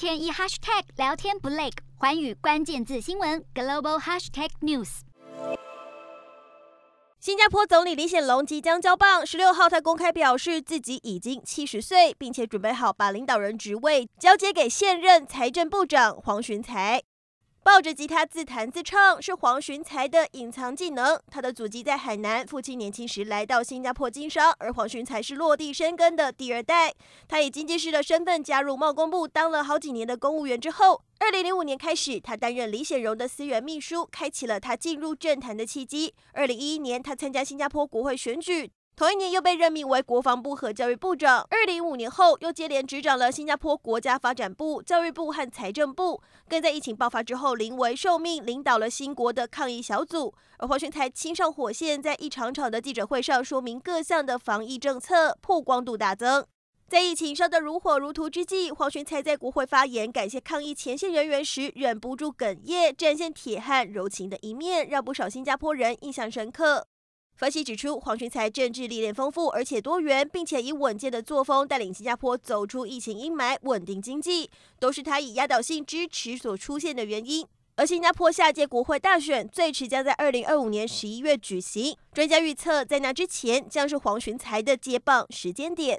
[0.00, 1.68] 天一 hashtag 聊天不累，
[1.98, 5.00] 环宇关键字新闻 global hashtag news。
[7.18, 17.02] 新加坡总理李显龙即将交棒，十六号他公开表示自己已经七十岁，并且准备好把领导人职位交接给现任财政部长黄循财。
[17.62, 21.20] 抱着吉他自弹自唱是黄循财的隐藏技能。
[21.30, 26.94] 他的祖籍在海南，父亲年轻时来到新加坡经商，而黄循财是落地生根的第二代。
[27.28, 36.14] 他以经济师的身份加入贸工部，当了好几年的公务员之后，二零零五年开始，他担任李显荣的私人秘书，开启了他进入政坛的契机。
[36.32, 38.72] 二零一一年，他参加新加坡国会选举。
[39.00, 41.46] 同一年又被任命为国防部和教育部长。
[41.48, 50.34] 二零五年后又接连执掌了新加坡国家发展部、教育部和财政部，更在疫情爆发之后临危受命，领导了新国的抗疫小组。
[50.58, 56.44] 而黄循财亲上火线，在一场场的记者会上说明各项的防疫政策，曝光度大增。
[56.86, 66.86] 在疫情烧得如火如荼之际，黄循财在国会发言感谢抗疫前线人员时，忍不住哽咽，展现铁汉柔情的一面，让不少新加坡人印象深刻。
[67.40, 77.46] 分析指出，黄群才政治历练丰富，而且多元，并且以稳健的作风带领新加坡走出疫情阴霾，稳定经济，都是他以压倒性支持所出现的原因。
[77.76, 85.98] 而新加坡下届国会大选最迟将在二零二五年十一月举行，专家预测在那之前将是黄群才的接棒时间点。